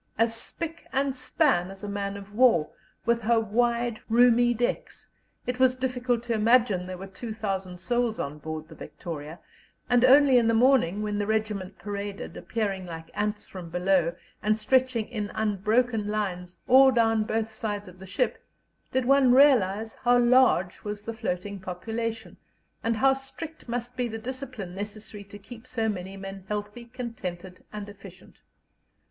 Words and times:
As 0.17 0.33
spick 0.33 0.87
and 0.91 1.15
span 1.15 1.69
as 1.69 1.83
a 1.83 1.87
man 1.87 2.17
of 2.17 2.33
war, 2.33 2.71
with 3.05 3.21
her 3.21 3.39
wide, 3.39 3.99
roomy 4.09 4.51
decks, 4.51 5.07
it 5.45 5.59
was 5.59 5.75
difficult 5.75 6.23
to 6.23 6.33
imagine 6.33 6.87
there 6.87 6.97
were 6.97 7.05
2,000 7.05 7.79
souls 7.79 8.19
on 8.19 8.39
board 8.39 8.67
the 8.67 8.73
Victoria, 8.73 9.37
and 9.91 10.03
only 10.03 10.39
in 10.39 10.47
the 10.47 10.55
morning, 10.55 11.03
when 11.03 11.19
the 11.19 11.27
regiment 11.27 11.77
paraded, 11.77 12.35
appearing 12.35 12.83
like 12.87 13.11
ants 13.13 13.45
from 13.45 13.69
below, 13.69 14.15
and 14.41 14.57
stretching 14.57 15.07
in 15.07 15.29
unbroken 15.35 16.07
lines 16.07 16.57
all 16.67 16.89
down 16.89 17.23
both 17.23 17.51
sides 17.51 17.87
of 17.87 17.99
the 17.99 18.07
ship, 18.07 18.43
did 18.91 19.05
one 19.05 19.31
realize 19.31 19.93
how 19.93 20.17
large 20.17 20.83
was 20.83 21.03
the 21.03 21.13
floating 21.13 21.59
population, 21.59 22.37
and 22.83 22.97
how 22.97 23.13
strict 23.13 23.69
must 23.69 23.95
be 23.95 24.07
the 24.07 24.17
discipline 24.17 24.73
necessary 24.73 25.23
to 25.23 25.37
keep 25.37 25.67
so 25.67 25.87
many 25.87 26.17
men 26.17 26.43
healthy, 26.47 26.85
contented, 26.85 27.63
and 27.71 27.87
efficient. 27.87 28.41